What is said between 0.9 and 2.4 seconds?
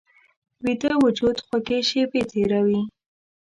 وجود خوږې شیبې